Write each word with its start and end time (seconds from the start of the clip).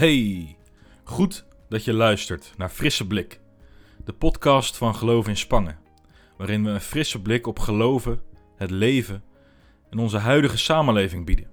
Hey, 0.00 0.56
goed 1.04 1.44
dat 1.68 1.84
je 1.84 1.92
luistert 1.92 2.52
naar 2.56 2.68
Frisse 2.68 3.06
Blik, 3.06 3.40
de 4.04 4.12
podcast 4.12 4.76
van 4.76 4.94
Geloof 4.94 5.28
in 5.28 5.36
Spangen, 5.36 5.78
waarin 6.36 6.64
we 6.64 6.70
een 6.70 6.80
frisse 6.80 7.22
blik 7.22 7.46
op 7.46 7.58
geloven, 7.58 8.22
het 8.56 8.70
leven 8.70 9.22
en 9.90 9.98
onze 9.98 10.18
huidige 10.18 10.56
samenleving 10.56 11.26
bieden. 11.26 11.46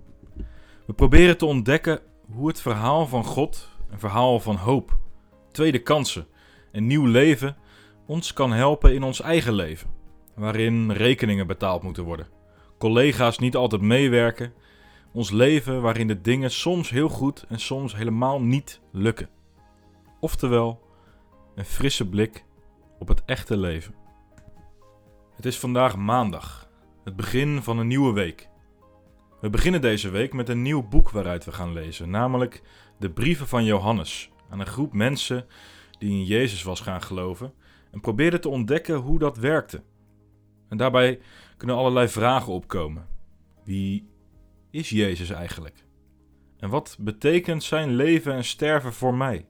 We 0.86 0.94
proberen 0.94 1.38
te 1.38 1.46
ontdekken 1.46 2.00
hoe 2.32 2.48
het 2.48 2.62
verhaal 2.62 3.08
van 3.08 3.24
God, 3.24 3.70
een 3.90 4.00
verhaal 4.00 4.40
van 4.40 4.56
hoop, 4.56 4.98
tweede 5.52 5.80
kansen 5.80 6.28
en 6.72 6.88
nieuw 6.88 7.06
leven 7.06 7.58
ons 8.06 8.34
kan 8.34 8.52
helpen 8.52 8.94
in 8.94 9.04
ons 9.04 9.22
eigen 9.22 9.54
leven, 9.54 9.90
waarin 10.36 10.92
rekeningen 10.92 11.48
betaald 11.48 11.84
moeten 11.84 12.04
worden, 12.04 12.28
collega's 12.78 13.40
niet 13.40 13.56
altijd 13.56 13.82
meewerken 13.82 14.54
ons 15.12 15.32
leven 15.32 15.82
waarin 15.82 16.08
de 16.08 16.22
dingen 16.22 16.52
soms 16.52 16.90
heel 16.90 17.10
goed 17.10 17.46
en 17.50 17.60
soms 17.60 17.96
helemaal 17.96 18.42
niet 18.42 18.82
lukken. 18.92 19.30
Oftewel, 20.20 20.88
een 21.56 21.66
frisse 21.66 22.10
blik 22.10 22.46
op 23.00 23.08
het 23.08 23.26
echte 23.26 23.58
leven. 23.58 23.96
Het 25.36 25.46
is 25.46 25.60
vandaag 25.60 25.98
maandag, 25.98 26.70
het 27.04 27.16
begin 27.16 27.64
van 27.64 27.78
een 27.78 27.88
nieuwe 27.88 28.14
week. 28.14 28.50
We 29.42 29.50
beginnen 29.50 29.82
deze 29.82 30.10
week 30.10 30.34
met 30.34 30.50
een 30.50 30.62
nieuw 30.62 30.88
boek 30.88 31.10
waaruit 31.10 31.46
we 31.46 31.52
gaan 31.52 31.74
lezen, 31.74 32.10
namelijk 32.10 32.62
de 33.00 33.10
brieven 33.10 33.48
van 33.48 33.64
Johannes 33.64 34.32
aan 34.50 34.60
een 34.60 34.66
groep 34.66 34.94
mensen 34.94 35.46
die 36.00 36.12
in 36.12 36.26
Jezus 36.26 36.64
was 36.64 36.82
gaan 36.82 37.02
geloven 37.02 37.54
en 37.92 38.00
probeerden 38.00 38.42
te 38.42 38.50
ontdekken 38.50 38.96
hoe 38.96 39.20
dat 39.20 39.38
werkte. 39.38 39.84
En 40.70 40.78
daarbij 40.78 41.20
kunnen 41.58 41.76
allerlei 41.76 42.08
vragen 42.08 42.54
opkomen. 42.54 43.08
Wie 43.64 44.10
is 44.70 44.90
Jezus 44.90 45.30
eigenlijk? 45.30 45.86
En 46.60 46.70
wat 46.70 46.98
betekent 47.00 47.64
zijn 47.64 47.90
leven 47.96 48.34
en 48.34 48.44
sterven 48.44 48.94
voor 48.94 49.14
mij? 49.14 49.48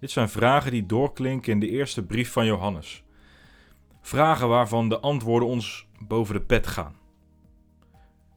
Dit 0.00 0.10
zijn 0.10 0.28
vragen 0.28 0.70
die 0.70 0.86
doorklinken 0.86 1.52
in 1.52 1.60
de 1.60 1.68
eerste 1.68 2.04
brief 2.04 2.32
van 2.32 2.46
Johannes. 2.46 3.04
Vragen 4.00 4.48
waarvan 4.48 4.88
de 4.88 5.00
antwoorden 5.00 5.48
ons 5.48 5.86
boven 5.98 6.34
de 6.34 6.40
pet 6.40 6.66
gaan. 6.66 6.96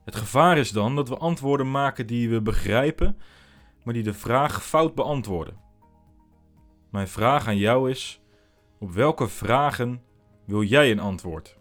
Het 0.05 0.15
gevaar 0.15 0.57
is 0.57 0.71
dan 0.71 0.95
dat 0.95 1.09
we 1.09 1.17
antwoorden 1.17 1.71
maken 1.71 2.07
die 2.07 2.29
we 2.29 2.41
begrijpen, 2.41 3.17
maar 3.83 3.93
die 3.93 4.03
de 4.03 4.13
vraag 4.13 4.65
fout 4.65 4.95
beantwoorden. 4.95 5.57
Mijn 6.89 7.07
vraag 7.07 7.47
aan 7.47 7.57
jou 7.57 7.89
is: 7.89 8.21
op 8.79 8.91
welke 8.91 9.27
vragen 9.27 10.01
wil 10.45 10.63
jij 10.63 10.91
een 10.91 10.99
antwoord? 10.99 11.57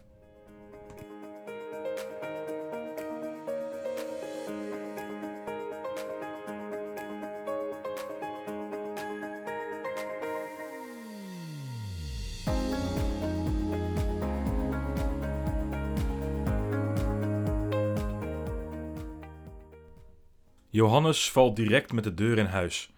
Johannes 20.77 21.31
valt 21.31 21.55
direct 21.55 21.91
met 21.91 22.03
de 22.03 22.13
deur 22.13 22.37
in 22.37 22.45
huis. 22.45 22.93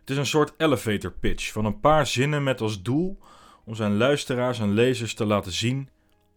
Het 0.00 0.10
is 0.10 0.16
een 0.16 0.26
soort 0.26 0.54
elevator 0.56 1.12
pitch 1.12 1.52
van 1.52 1.64
een 1.64 1.80
paar 1.80 2.06
zinnen 2.06 2.42
met 2.42 2.60
als 2.60 2.82
doel 2.82 3.18
om 3.64 3.74
zijn 3.74 3.96
luisteraars 3.96 4.58
en 4.58 4.72
lezers 4.72 5.14
te 5.14 5.24
laten 5.24 5.52
zien: 5.52 5.88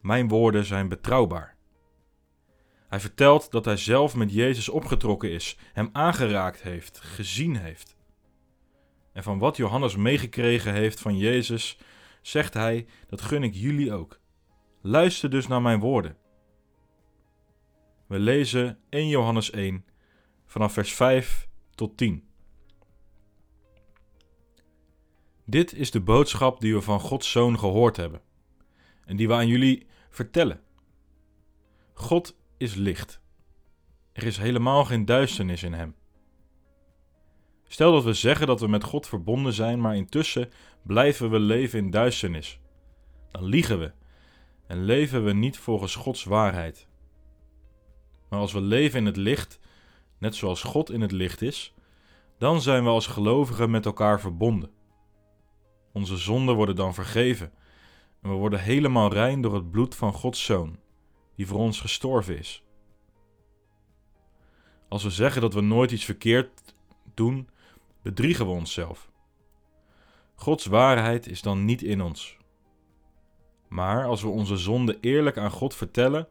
mijn 0.01 0.28
woorden 0.28 0.66
zijn 0.66 0.89
betrouwbaar. 0.89 1.56
Hij 2.88 3.00
vertelt 3.00 3.51
dat 3.51 3.66
hij 3.66 3.78
zelf 3.78 4.16
met 4.16 4.34
Jezus 4.34 4.69
opgetrokken 4.69 5.31
is, 5.31 5.57
hem 5.73 5.89
aangeraakt 5.91 6.62
heeft, 6.62 7.00
gezien 7.00 7.56
heeft. 7.56 7.95
En 9.13 9.23
van 9.23 9.39
wat 9.39 9.57
Johannes 9.57 9.95
meegekregen 9.95 10.73
heeft 10.73 11.00
van 11.00 11.18
Jezus, 11.18 11.78
zegt 12.22 12.53
hij: 12.53 12.85
dat 13.07 13.22
gun 13.22 13.44
ik 13.44 13.53
jullie 13.53 13.94
ook. 13.94 14.19
Luister 14.81 15.29
dus 15.29 15.47
naar 15.47 15.62
mijn 15.62 15.79
woorden. 15.79 16.18
We 18.07 18.19
lezen 18.19 18.79
1 18.89 19.07
Johannes 19.07 19.51
1, 19.51 19.85
vanaf 20.49 20.73
vers 20.73 20.93
5 20.93 21.47
tot 21.75 21.97
10. 21.97 22.27
Dit 25.45 25.73
is 25.73 25.91
de 25.91 26.01
boodschap 26.01 26.59
die 26.59 26.73
we 26.73 26.81
van 26.81 26.99
Gods 26.99 27.31
Zoon 27.31 27.59
gehoord 27.59 27.97
hebben 27.97 28.21
en 29.05 29.15
die 29.15 29.27
we 29.27 29.33
aan 29.33 29.47
jullie 29.47 29.88
vertellen. 30.09 30.61
God 31.93 32.38
is 32.57 32.75
licht. 32.75 33.21
Er 34.11 34.23
is 34.23 34.38
helemaal 34.38 34.85
geen 34.85 35.05
duisternis 35.05 35.63
in 35.63 35.73
Hem. 35.73 35.95
Stel 37.67 37.91
dat 37.91 38.03
we 38.03 38.13
zeggen 38.13 38.47
dat 38.47 38.59
we 38.59 38.67
met 38.67 38.83
God 38.83 39.07
verbonden 39.07 39.53
zijn, 39.53 39.81
maar 39.81 39.95
intussen 39.95 40.51
blijven 40.83 41.29
we 41.29 41.39
leven 41.39 41.79
in 41.79 41.89
duisternis. 41.89 42.59
Dan 43.31 43.43
liegen 43.43 43.79
we 43.79 43.91
en 44.67 44.83
leven 44.83 45.23
we 45.23 45.33
niet 45.33 45.57
volgens 45.57 45.95
Gods 45.95 46.23
waarheid. 46.23 46.88
Maar 48.29 48.39
als 48.39 48.53
we 48.53 48.61
leven 48.61 48.99
in 48.99 49.05
het 49.05 49.17
licht, 49.17 49.59
net 50.19 50.35
zoals 50.35 50.63
God 50.63 50.91
in 50.91 51.02
het 51.02 51.12
licht 51.12 51.41
is, 51.41 51.74
dan 52.38 52.62
zijn 52.62 52.84
we 52.84 52.90
als 52.90 53.07
gelovigen 53.07 53.69
met 53.69 53.85
elkaar 53.85 54.19
verbonden. 54.19 54.72
Onze 55.94 56.18
zonden 56.18 56.56
worden 56.56 56.75
dan 56.75 56.94
vergeven 56.94 57.52
en 58.22 58.30
we 58.30 58.35
worden 58.35 58.59
helemaal 58.59 59.13
rein 59.13 59.41
door 59.41 59.53
het 59.53 59.72
bloed 59.72 59.96
van 59.96 60.13
Gods 60.13 60.46
Zoon, 60.46 60.80
die 61.35 61.47
voor 61.47 61.59
ons 61.59 61.80
gestorven 61.80 62.38
is. 62.38 62.63
Als 64.90 65.03
we 65.03 65.09
zeggen 65.09 65.41
dat 65.41 65.53
we 65.53 65.62
nooit 65.62 65.91
iets 65.91 66.06
verkeerd 66.06 66.75
doen, 67.13 67.50
bedriegen 68.01 68.46
we 68.46 68.51
onszelf. 68.51 69.12
Gods 70.36 70.66
waarheid 70.66 71.28
is 71.28 71.41
dan 71.41 71.66
niet 71.66 71.81
in 71.81 72.01
ons. 72.01 72.38
Maar 73.68 74.06
als 74.06 74.22
we 74.22 74.28
onze 74.28 74.57
zonde 74.57 74.97
eerlijk 75.01 75.38
aan 75.38 75.51
God 75.51 75.75
vertellen, 75.75 76.28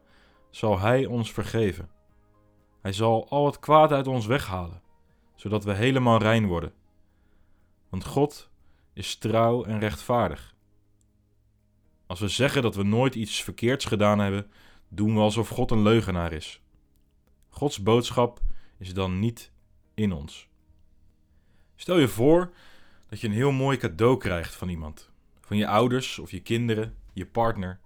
zal 0.49 0.79
Hij 0.79 1.05
ons 1.05 1.31
vergeven. 1.31 1.89
Hij 2.81 2.93
zal 2.93 3.29
al 3.29 3.45
het 3.45 3.59
kwaad 3.59 3.91
uit 3.91 4.07
ons 4.07 4.25
weghalen, 4.25 4.81
zodat 5.35 5.63
we 5.63 5.73
helemaal 5.73 6.19
rein 6.19 6.47
worden. 6.47 6.73
Want 7.89 8.05
God 8.05 8.49
is 8.93 9.15
trouw 9.15 9.63
en 9.63 9.79
rechtvaardig. 9.79 10.55
Als 12.05 12.19
we 12.19 12.27
zeggen 12.27 12.61
dat 12.61 12.75
we 12.75 12.83
nooit 12.83 13.15
iets 13.15 13.43
verkeerds 13.43 13.85
gedaan 13.85 14.19
hebben, 14.19 14.51
doen 14.87 15.13
we 15.13 15.19
alsof 15.19 15.49
God 15.49 15.71
een 15.71 15.81
leugenaar 15.81 16.33
is. 16.33 16.61
Gods 17.49 17.83
boodschap 17.83 18.41
is 18.77 18.93
dan 18.93 19.19
niet 19.19 19.51
in 19.93 20.11
ons. 20.11 20.47
Stel 21.75 21.97
je 21.97 22.07
voor 22.07 22.53
dat 23.09 23.19
je 23.19 23.27
een 23.27 23.33
heel 23.33 23.51
mooi 23.51 23.77
cadeau 23.77 24.17
krijgt 24.17 24.55
van 24.55 24.69
iemand, 24.69 25.09
van 25.41 25.57
je 25.57 25.67
ouders 25.67 26.19
of 26.19 26.31
je 26.31 26.41
kinderen, 26.41 26.95
je 27.13 27.25
partner. 27.25 27.79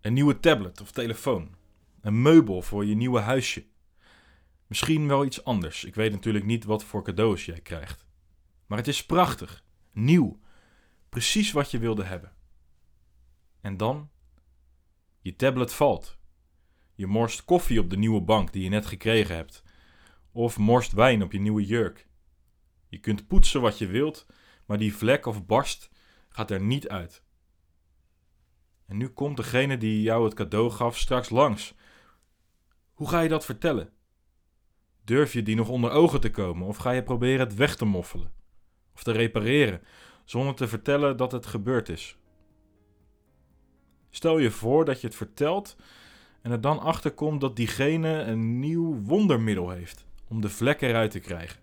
Een 0.00 0.12
nieuwe 0.12 0.40
tablet 0.40 0.80
of 0.80 0.90
telefoon 0.90 1.54
een 2.02 2.22
meubel 2.22 2.62
voor 2.62 2.84
je 2.84 2.94
nieuwe 2.94 3.20
huisje. 3.20 3.66
Misschien 4.66 5.08
wel 5.08 5.24
iets 5.24 5.44
anders. 5.44 5.84
Ik 5.84 5.94
weet 5.94 6.12
natuurlijk 6.12 6.44
niet 6.44 6.64
wat 6.64 6.84
voor 6.84 7.04
cadeaus 7.04 7.44
jij 7.44 7.60
krijgt. 7.60 8.06
Maar 8.66 8.78
het 8.78 8.88
is 8.88 9.06
prachtig, 9.06 9.64
nieuw, 9.92 10.40
precies 11.08 11.52
wat 11.52 11.70
je 11.70 11.78
wilde 11.78 12.04
hebben. 12.04 12.32
En 13.60 13.76
dan? 13.76 14.10
Je 15.20 15.36
tablet 15.36 15.72
valt. 15.72 16.18
Je 16.94 17.06
morst 17.06 17.44
koffie 17.44 17.80
op 17.80 17.90
de 17.90 17.96
nieuwe 17.96 18.20
bank 18.20 18.52
die 18.52 18.62
je 18.62 18.68
net 18.68 18.86
gekregen 18.86 19.34
hebt. 19.34 19.62
Of 20.32 20.58
morst 20.58 20.92
wijn 20.92 21.22
op 21.22 21.32
je 21.32 21.40
nieuwe 21.40 21.66
jurk. 21.66 22.08
Je 22.88 22.98
kunt 22.98 23.26
poetsen 23.26 23.60
wat 23.60 23.78
je 23.78 23.86
wilt, 23.86 24.26
maar 24.66 24.78
die 24.78 24.96
vlek 24.96 25.26
of 25.26 25.46
barst 25.46 25.90
gaat 26.28 26.50
er 26.50 26.60
niet 26.60 26.88
uit. 26.88 27.22
En 28.86 28.96
nu 28.96 29.08
komt 29.08 29.36
degene 29.36 29.76
die 29.76 30.02
jou 30.02 30.24
het 30.24 30.34
cadeau 30.34 30.70
gaf 30.70 30.98
straks 30.98 31.30
langs 31.30 31.74
hoe 33.02 33.10
ga 33.10 33.20
je 33.20 33.28
dat 33.28 33.44
vertellen? 33.44 33.90
Durf 35.04 35.32
je 35.32 35.42
die 35.42 35.56
nog 35.56 35.68
onder 35.68 35.90
ogen 35.90 36.20
te 36.20 36.30
komen 36.30 36.66
of 36.66 36.76
ga 36.76 36.90
je 36.90 37.02
proberen 37.02 37.40
het 37.40 37.54
weg 37.54 37.76
te 37.76 37.84
moffelen 37.84 38.32
of 38.94 39.02
te 39.02 39.12
repareren 39.12 39.82
zonder 40.24 40.54
te 40.54 40.68
vertellen 40.68 41.16
dat 41.16 41.32
het 41.32 41.46
gebeurd 41.46 41.88
is? 41.88 42.16
Stel 44.10 44.38
je 44.38 44.50
voor 44.50 44.84
dat 44.84 45.00
je 45.00 45.06
het 45.06 45.16
vertelt 45.16 45.76
en 46.42 46.50
er 46.50 46.60
dan 46.60 46.78
achter 46.78 47.12
komt 47.12 47.40
dat 47.40 47.56
diegene 47.56 48.22
een 48.22 48.58
nieuw 48.58 49.00
wondermiddel 49.00 49.70
heeft 49.70 50.06
om 50.28 50.40
de 50.40 50.48
vlekken 50.48 50.88
eruit 50.88 51.10
te 51.10 51.20
krijgen. 51.20 51.60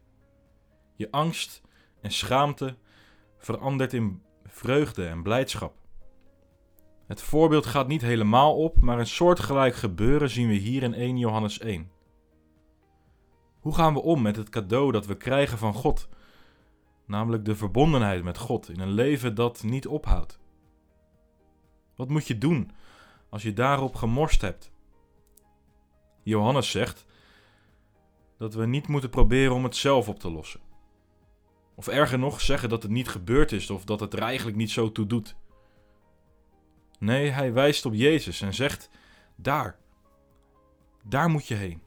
Je 0.96 1.12
angst 1.12 1.62
en 2.02 2.12
schaamte 2.12 2.78
verandert 3.38 3.94
in 3.94 4.22
vreugde 4.46 5.08
en 5.08 5.24
blijdschap. 5.24 5.79
Het 7.10 7.22
voorbeeld 7.22 7.66
gaat 7.66 7.88
niet 7.88 8.02
helemaal 8.02 8.56
op, 8.56 8.82
maar 8.82 9.00
een 9.00 9.08
soortgelijk 9.08 9.76
gebeuren 9.76 10.30
zien 10.30 10.48
we 10.48 10.54
hier 10.54 10.84
in 10.84 10.94
1 10.94 11.18
Johannes 11.18 11.60
1. 11.60 11.92
Hoe 13.60 13.76
gaan 13.76 13.94
we 13.94 14.02
om 14.02 14.22
met 14.22 14.36
het 14.36 14.50
cadeau 14.50 14.92
dat 14.92 15.06
we 15.06 15.18
krijgen 15.18 15.58
van 15.58 15.74
God? 15.74 16.10
Namelijk 17.06 17.46
de 17.46 17.56
verbondenheid 17.56 18.24
met 18.24 18.38
God 18.38 18.70
in 18.70 18.80
een 18.80 18.92
leven 18.92 19.36
dat 19.36 19.64
niet 19.64 19.88
ophoudt. 19.88 20.40
Wat 21.96 22.10
moet 22.10 22.28
je 22.28 22.38
doen 22.38 22.72
als 23.30 23.44
je 23.44 23.54
daarop 23.54 23.96
gemorst 23.96 24.42
hebt? 24.42 24.72
Johannes 26.24 26.72
zegt: 26.72 27.06
dat 28.38 28.54
we 28.54 28.66
niet 28.66 28.88
moeten 28.88 29.10
proberen 29.10 29.54
om 29.54 29.64
het 29.64 29.76
zelf 29.76 30.10
op 30.10 30.20
te 30.20 30.32
lossen. 30.32 30.60
Of 31.76 31.88
erger 31.88 32.20
nog, 32.20 32.42
zeggen 32.42 32.70
dat 32.70 32.84
het 32.84 32.92
niet 32.92 33.10
gebeurd 33.10 33.52
is 33.52 33.70
of 33.70 33.86
dat 33.86 34.00
het 34.00 34.14
er 34.14 34.22
eigenlijk 34.22 34.58
niet 34.58 34.72
zo 34.72 34.92
toe 34.92 35.08
doet. 35.08 35.36
Nee, 37.00 37.30
hij 37.30 37.54
wijst 37.54 37.86
op 37.86 37.94
Jezus 37.94 38.42
en 38.42 38.54
zegt: 38.54 38.90
Daar, 39.36 39.78
daar 41.04 41.30
moet 41.30 41.48
je 41.48 41.56
heen. 41.56 41.82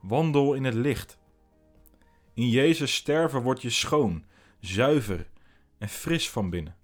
Wandel 0.00 0.54
in 0.54 0.64
het 0.64 0.74
licht. 0.74 1.18
In 2.34 2.48
Jezus 2.48 2.94
sterven 2.94 3.42
word 3.42 3.62
je 3.62 3.70
schoon, 3.70 4.24
zuiver 4.60 5.30
en 5.78 5.88
fris 5.88 6.30
van 6.30 6.50
binnen. 6.50 6.76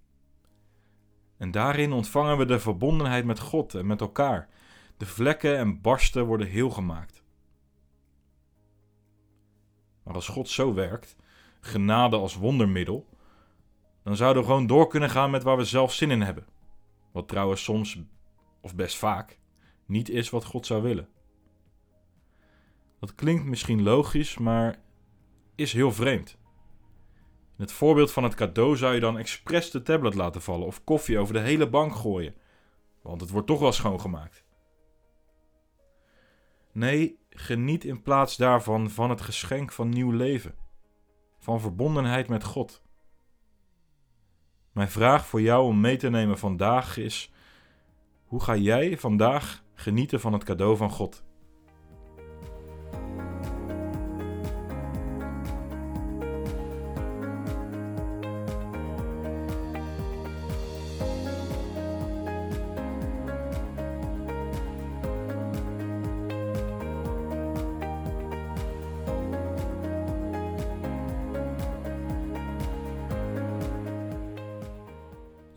En 1.36 1.50
daarin 1.50 1.92
ontvangen 1.92 2.38
we 2.38 2.44
de 2.44 2.60
verbondenheid 2.60 3.24
met 3.24 3.38
God 3.38 3.74
en 3.74 3.86
met 3.86 4.00
elkaar. 4.00 4.48
De 4.96 5.06
vlekken 5.06 5.58
en 5.58 5.80
barsten 5.80 6.26
worden 6.26 6.46
heel 6.46 6.70
gemaakt. 6.70 7.22
Maar 10.02 10.14
als 10.14 10.28
God 10.28 10.48
zo 10.48 10.74
werkt, 10.74 11.16
genade 11.60 12.16
als 12.16 12.34
wondermiddel, 12.34 13.06
dan 14.02 14.16
zouden 14.16 14.42
we 14.42 14.48
gewoon 14.48 14.66
door 14.66 14.88
kunnen 14.88 15.10
gaan 15.10 15.30
met 15.30 15.42
waar 15.42 15.56
we 15.56 15.64
zelf 15.64 15.92
zin 15.92 16.10
in 16.10 16.22
hebben. 16.22 16.46
Wat 17.18 17.28
trouwens 17.28 17.62
soms, 17.62 17.98
of 18.60 18.74
best 18.74 18.96
vaak, 18.96 19.38
niet 19.86 20.08
is 20.08 20.30
wat 20.30 20.44
God 20.44 20.66
zou 20.66 20.82
willen. 20.82 21.08
Dat 23.00 23.14
klinkt 23.14 23.44
misschien 23.44 23.82
logisch, 23.82 24.38
maar 24.38 24.82
is 25.54 25.72
heel 25.72 25.92
vreemd. 25.92 26.38
In 27.56 27.64
het 27.64 27.72
voorbeeld 27.72 28.12
van 28.12 28.24
het 28.24 28.34
cadeau 28.34 28.76
zou 28.76 28.94
je 28.94 29.00
dan 29.00 29.18
expres 29.18 29.70
de 29.70 29.82
tablet 29.82 30.14
laten 30.14 30.42
vallen 30.42 30.66
of 30.66 30.84
koffie 30.84 31.18
over 31.18 31.34
de 31.34 31.40
hele 31.40 31.68
bank 31.68 31.94
gooien, 31.94 32.34
want 33.02 33.20
het 33.20 33.30
wordt 33.30 33.46
toch 33.46 33.60
wel 33.60 33.72
schoongemaakt. 33.72 34.44
Nee, 36.72 37.18
geniet 37.30 37.84
in 37.84 38.02
plaats 38.02 38.36
daarvan 38.36 38.90
van 38.90 39.10
het 39.10 39.20
geschenk 39.20 39.72
van 39.72 39.88
nieuw 39.88 40.10
leven, 40.10 40.54
van 41.38 41.60
verbondenheid 41.60 42.28
met 42.28 42.44
God. 42.44 42.82
Mijn 44.78 44.90
vraag 44.90 45.26
voor 45.26 45.40
jou 45.40 45.64
om 45.64 45.80
mee 45.80 45.96
te 45.96 46.10
nemen 46.10 46.38
vandaag 46.38 46.96
is: 46.96 47.30
hoe 48.26 48.42
ga 48.42 48.56
jij 48.56 48.98
vandaag 48.98 49.62
genieten 49.74 50.20
van 50.20 50.32
het 50.32 50.44
cadeau 50.44 50.76
van 50.76 50.90
God? 50.90 51.22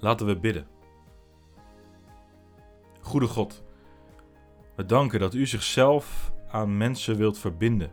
Laten 0.02 0.26
we 0.26 0.40
bidden. 0.40 0.68
Goede 3.02 3.28
God, 3.28 3.64
we 4.76 4.86
danken 4.86 5.20
dat 5.20 5.34
U 5.34 5.46
zichzelf 5.46 6.32
aan 6.52 6.78
mensen 6.78 7.18
wilt 7.18 7.40
verbinden. 7.40 7.92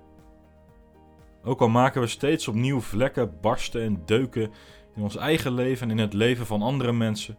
Ook 1.44 1.60
al 1.60 1.68
maken 1.68 2.00
we 2.00 2.06
steeds 2.06 2.48
opnieuw 2.48 2.80
vlekken, 2.80 3.40
barsten 3.40 3.82
en 3.82 4.02
deuken 4.04 4.52
in 4.94 5.02
ons 5.02 5.16
eigen 5.16 5.52
leven 5.52 5.90
en 5.90 5.98
in 5.98 6.02
het 6.02 6.12
leven 6.12 6.46
van 6.46 6.62
andere 6.62 6.92
mensen, 6.92 7.36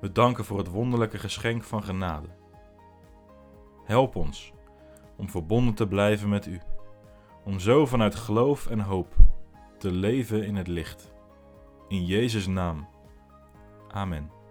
we 0.00 0.12
danken 0.12 0.44
voor 0.44 0.58
het 0.58 0.68
wonderlijke 0.68 1.18
geschenk 1.18 1.62
van 1.62 1.82
genade. 1.82 2.28
Help 3.84 4.16
ons 4.16 4.52
om 5.16 5.30
verbonden 5.30 5.74
te 5.74 5.86
blijven 5.86 6.28
met 6.28 6.46
U, 6.46 6.60
om 7.44 7.60
zo 7.60 7.86
vanuit 7.86 8.14
geloof 8.14 8.66
en 8.66 8.80
hoop 8.80 9.16
te 9.78 9.90
leven 9.90 10.44
in 10.44 10.56
het 10.56 10.68
licht. 10.68 11.12
In 11.88 12.04
Jezus' 12.04 12.46
naam. 12.46 12.91
Amen. 13.94 14.41